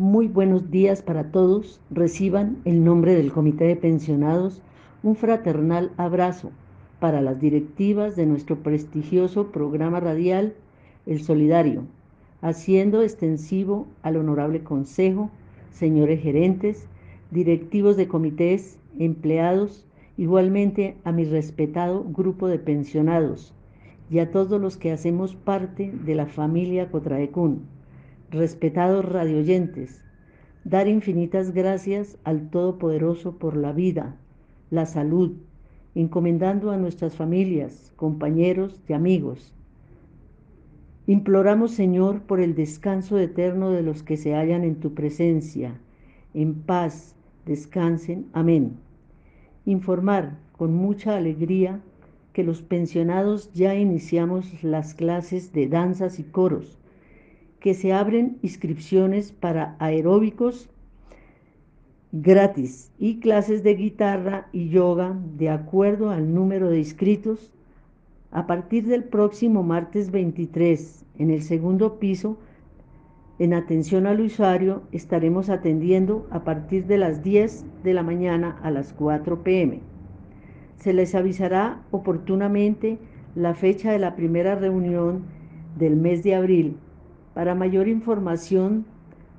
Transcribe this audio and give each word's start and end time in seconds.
Muy 0.00 0.28
buenos 0.28 0.70
días 0.70 1.02
para 1.02 1.30
todos. 1.30 1.78
Reciban 1.90 2.56
en 2.64 2.84
nombre 2.84 3.14
del 3.14 3.30
Comité 3.30 3.64
de 3.64 3.76
Pensionados 3.76 4.62
un 5.02 5.14
fraternal 5.14 5.92
abrazo 5.98 6.52
para 7.00 7.20
las 7.20 7.38
directivas 7.38 8.16
de 8.16 8.24
nuestro 8.24 8.62
prestigioso 8.62 9.52
programa 9.52 10.00
radial 10.00 10.54
El 11.04 11.20
Solidario, 11.20 11.82
haciendo 12.40 13.02
extensivo 13.02 13.88
al 14.00 14.16
Honorable 14.16 14.62
Consejo, 14.62 15.28
señores 15.70 16.22
gerentes, 16.22 16.86
directivos 17.30 17.98
de 17.98 18.08
comités, 18.08 18.78
empleados, 18.98 19.84
igualmente 20.16 20.96
a 21.04 21.12
mi 21.12 21.26
respetado 21.26 22.04
grupo 22.04 22.48
de 22.48 22.58
pensionados 22.58 23.52
y 24.08 24.20
a 24.20 24.30
todos 24.30 24.58
los 24.58 24.78
que 24.78 24.92
hacemos 24.92 25.34
parte 25.34 25.92
de 25.92 26.14
la 26.14 26.24
familia 26.24 26.90
Cotraecún. 26.90 27.79
Respetados 28.30 29.04
radioyentes, 29.04 30.04
dar 30.62 30.86
infinitas 30.86 31.50
gracias 31.52 32.16
al 32.22 32.48
Todopoderoso 32.48 33.38
por 33.38 33.56
la 33.56 33.72
vida, 33.72 34.14
la 34.70 34.86
salud, 34.86 35.32
encomendando 35.96 36.70
a 36.70 36.76
nuestras 36.76 37.16
familias, 37.16 37.92
compañeros 37.96 38.80
y 38.88 38.92
amigos. 38.92 39.52
Imploramos, 41.08 41.72
Señor, 41.72 42.22
por 42.22 42.38
el 42.38 42.54
descanso 42.54 43.18
eterno 43.18 43.72
de 43.72 43.82
los 43.82 44.04
que 44.04 44.16
se 44.16 44.36
hallan 44.36 44.62
en 44.62 44.76
tu 44.76 44.94
presencia. 44.94 45.80
En 46.32 46.54
paz, 46.54 47.16
descansen. 47.46 48.26
Amén. 48.32 48.76
Informar 49.64 50.38
con 50.56 50.72
mucha 50.72 51.16
alegría 51.16 51.80
que 52.32 52.44
los 52.44 52.62
pensionados 52.62 53.52
ya 53.54 53.74
iniciamos 53.74 54.62
las 54.62 54.94
clases 54.94 55.52
de 55.52 55.66
danzas 55.66 56.20
y 56.20 56.22
coros, 56.22 56.79
que 57.60 57.74
se 57.74 57.92
abren 57.92 58.38
inscripciones 58.42 59.32
para 59.32 59.76
aeróbicos 59.78 60.70
gratis 62.12 62.90
y 62.98 63.20
clases 63.20 63.62
de 63.62 63.74
guitarra 63.74 64.48
y 64.52 64.68
yoga 64.68 65.16
de 65.36 65.50
acuerdo 65.50 66.10
al 66.10 66.34
número 66.34 66.68
de 66.68 66.78
inscritos. 66.78 67.52
A 68.32 68.46
partir 68.46 68.86
del 68.86 69.04
próximo 69.04 69.62
martes 69.62 70.10
23, 70.10 71.04
en 71.18 71.30
el 71.30 71.42
segundo 71.42 71.98
piso, 71.98 72.38
en 73.38 73.54
atención 73.54 74.06
al 74.06 74.20
usuario, 74.20 74.82
estaremos 74.92 75.48
atendiendo 75.48 76.26
a 76.30 76.44
partir 76.44 76.86
de 76.86 76.98
las 76.98 77.22
10 77.22 77.64
de 77.84 77.94
la 77.94 78.02
mañana 78.02 78.58
a 78.62 78.70
las 78.70 78.92
4 78.92 79.42
pm. 79.42 79.80
Se 80.76 80.92
les 80.92 81.14
avisará 81.14 81.82
oportunamente 81.90 82.98
la 83.34 83.54
fecha 83.54 83.92
de 83.92 83.98
la 83.98 84.14
primera 84.16 84.56
reunión 84.56 85.24
del 85.78 85.96
mes 85.96 86.22
de 86.22 86.34
abril. 86.34 86.76
Para 87.40 87.54
mayor 87.54 87.88
información, 87.88 88.84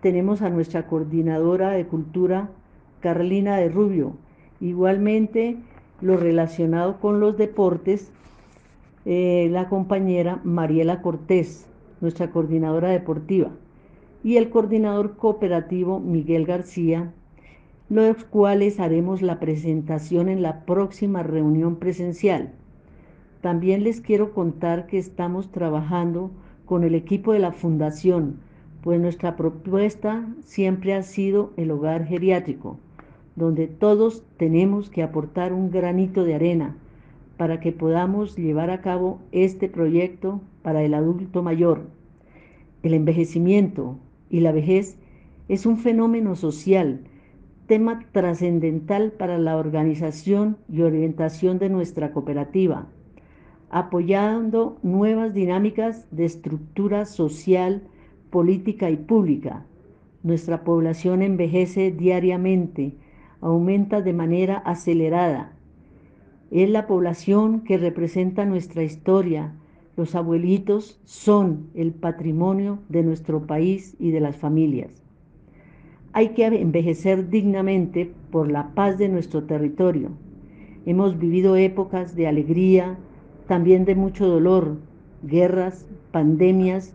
tenemos 0.00 0.42
a 0.42 0.50
nuestra 0.50 0.88
coordinadora 0.88 1.70
de 1.70 1.86
cultura, 1.86 2.50
Carlina 2.98 3.56
de 3.56 3.68
Rubio. 3.68 4.16
Igualmente, 4.60 5.58
lo 6.00 6.16
relacionado 6.16 6.98
con 6.98 7.20
los 7.20 7.38
deportes, 7.38 8.10
eh, 9.04 9.46
la 9.52 9.68
compañera 9.68 10.40
Mariela 10.42 11.02
Cortés, 11.02 11.68
nuestra 12.00 12.32
coordinadora 12.32 12.88
deportiva, 12.88 13.52
y 14.24 14.38
el 14.38 14.50
coordinador 14.50 15.16
cooperativo 15.16 16.00
Miguel 16.00 16.46
García, 16.46 17.12
los 17.88 18.24
cuales 18.24 18.80
haremos 18.80 19.22
la 19.22 19.38
presentación 19.38 20.28
en 20.28 20.42
la 20.42 20.64
próxima 20.64 21.22
reunión 21.22 21.76
presencial. 21.76 22.50
También 23.40 23.84
les 23.84 24.00
quiero 24.00 24.32
contar 24.32 24.88
que 24.88 24.98
estamos 24.98 25.52
trabajando 25.52 26.32
con 26.64 26.84
el 26.84 26.94
equipo 26.94 27.32
de 27.32 27.38
la 27.38 27.52
Fundación, 27.52 28.36
pues 28.82 29.00
nuestra 29.00 29.36
propuesta 29.36 30.26
siempre 30.44 30.94
ha 30.94 31.02
sido 31.02 31.52
el 31.56 31.70
hogar 31.70 32.06
geriátrico, 32.06 32.78
donde 33.36 33.66
todos 33.66 34.22
tenemos 34.36 34.90
que 34.90 35.02
aportar 35.02 35.52
un 35.52 35.70
granito 35.70 36.24
de 36.24 36.34
arena 36.34 36.76
para 37.36 37.60
que 37.60 37.72
podamos 37.72 38.36
llevar 38.36 38.70
a 38.70 38.80
cabo 38.80 39.20
este 39.32 39.68
proyecto 39.68 40.40
para 40.62 40.82
el 40.82 40.94
adulto 40.94 41.42
mayor. 41.42 41.82
El 42.82 42.94
envejecimiento 42.94 43.98
y 44.30 44.40
la 44.40 44.52
vejez 44.52 44.96
es 45.48 45.66
un 45.66 45.78
fenómeno 45.78 46.36
social 46.36 47.00
tema 47.66 48.04
trascendental 48.12 49.12
para 49.12 49.38
la 49.38 49.56
organización 49.56 50.58
y 50.68 50.82
orientación 50.82 51.58
de 51.58 51.70
nuestra 51.70 52.12
cooperativa, 52.12 52.86
apoyando 53.74 54.78
nuevas 54.84 55.34
dinámicas 55.34 56.06
de 56.12 56.26
estructura 56.26 57.06
social, 57.06 57.82
política 58.30 58.88
y 58.88 58.96
pública. 58.96 59.66
Nuestra 60.22 60.62
población 60.62 61.22
envejece 61.22 61.90
diariamente, 61.90 62.94
aumenta 63.40 64.00
de 64.00 64.12
manera 64.12 64.58
acelerada. 64.58 65.56
Es 66.52 66.70
la 66.70 66.86
población 66.86 67.62
que 67.62 67.76
representa 67.76 68.44
nuestra 68.44 68.84
historia. 68.84 69.52
Los 69.96 70.14
abuelitos 70.14 71.00
son 71.02 71.66
el 71.74 71.90
patrimonio 71.90 72.78
de 72.88 73.02
nuestro 73.02 73.44
país 73.44 73.96
y 73.98 74.12
de 74.12 74.20
las 74.20 74.36
familias. 74.36 75.02
Hay 76.12 76.28
que 76.28 76.46
envejecer 76.46 77.28
dignamente 77.28 78.12
por 78.30 78.52
la 78.52 78.72
paz 78.76 78.98
de 78.98 79.08
nuestro 79.08 79.42
territorio. 79.42 80.10
Hemos 80.86 81.18
vivido 81.18 81.56
épocas 81.56 82.14
de 82.14 82.28
alegría, 82.28 82.96
también 83.46 83.84
de 83.84 83.94
mucho 83.94 84.26
dolor, 84.26 84.76
guerras, 85.22 85.86
pandemias, 86.10 86.92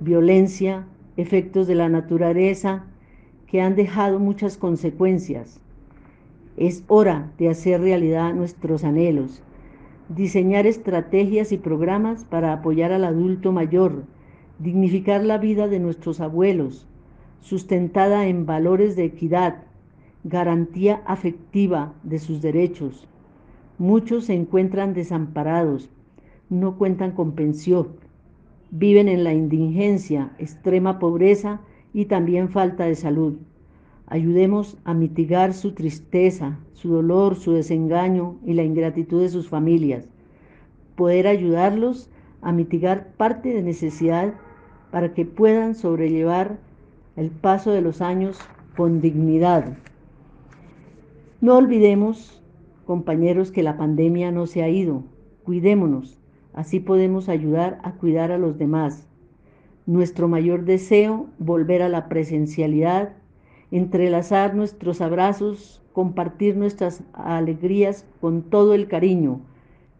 violencia, 0.00 0.86
efectos 1.16 1.66
de 1.66 1.74
la 1.74 1.88
naturaleza 1.88 2.84
que 3.46 3.60
han 3.60 3.76
dejado 3.76 4.18
muchas 4.18 4.56
consecuencias. 4.56 5.60
Es 6.56 6.84
hora 6.88 7.30
de 7.38 7.48
hacer 7.48 7.80
realidad 7.80 8.34
nuestros 8.34 8.84
anhelos, 8.84 9.42
diseñar 10.08 10.66
estrategias 10.66 11.52
y 11.52 11.58
programas 11.58 12.24
para 12.24 12.52
apoyar 12.52 12.92
al 12.92 13.04
adulto 13.04 13.52
mayor, 13.52 14.04
dignificar 14.58 15.22
la 15.24 15.38
vida 15.38 15.68
de 15.68 15.78
nuestros 15.80 16.20
abuelos, 16.20 16.86
sustentada 17.40 18.26
en 18.26 18.46
valores 18.46 18.96
de 18.96 19.04
equidad, 19.04 19.58
garantía 20.24 21.02
afectiva 21.06 21.92
de 22.02 22.18
sus 22.18 22.42
derechos. 22.42 23.06
Muchos 23.78 24.24
se 24.24 24.34
encuentran 24.34 24.94
desamparados, 24.94 25.90
no 26.48 26.78
cuentan 26.78 27.12
con 27.12 27.32
pensión, 27.32 27.88
viven 28.70 29.08
en 29.08 29.22
la 29.22 29.34
indigencia, 29.34 30.30
extrema 30.38 30.98
pobreza 30.98 31.60
y 31.92 32.06
también 32.06 32.48
falta 32.48 32.84
de 32.84 32.94
salud. 32.94 33.34
Ayudemos 34.06 34.78
a 34.84 34.94
mitigar 34.94 35.52
su 35.52 35.72
tristeza, 35.72 36.58
su 36.72 36.88
dolor, 36.88 37.36
su 37.36 37.52
desengaño 37.52 38.36
y 38.46 38.54
la 38.54 38.62
ingratitud 38.62 39.20
de 39.20 39.28
sus 39.28 39.48
familias. 39.48 40.08
Poder 40.94 41.26
ayudarlos 41.26 42.08
a 42.40 42.52
mitigar 42.52 43.08
parte 43.16 43.52
de 43.52 43.62
necesidad 43.62 44.34
para 44.90 45.12
que 45.12 45.26
puedan 45.26 45.74
sobrellevar 45.74 46.58
el 47.16 47.30
paso 47.30 47.72
de 47.72 47.82
los 47.82 48.00
años 48.00 48.38
con 48.76 49.00
dignidad. 49.00 49.76
No 51.40 51.56
olvidemos, 51.56 52.42
compañeros, 52.86 53.50
que 53.50 53.62
la 53.62 53.76
pandemia 53.76 54.32
no 54.32 54.46
se 54.46 54.62
ha 54.62 54.68
ido. 54.68 55.04
Cuidémonos, 55.44 56.18
así 56.54 56.80
podemos 56.80 57.28
ayudar 57.28 57.78
a 57.82 57.92
cuidar 57.92 58.32
a 58.32 58.38
los 58.38 58.56
demás. 58.56 59.06
Nuestro 59.84 60.28
mayor 60.28 60.64
deseo, 60.64 61.26
volver 61.38 61.82
a 61.82 61.88
la 61.88 62.08
presencialidad, 62.08 63.12
entrelazar 63.70 64.54
nuestros 64.54 65.00
abrazos, 65.00 65.82
compartir 65.92 66.56
nuestras 66.56 67.02
alegrías 67.12 68.06
con 68.20 68.42
todo 68.42 68.74
el 68.74 68.88
cariño. 68.88 69.40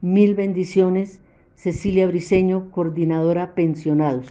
Mil 0.00 0.34
bendiciones, 0.34 1.20
Cecilia 1.54 2.06
Briceño, 2.06 2.70
coordinadora 2.70 3.54
Pensionados. 3.54 4.26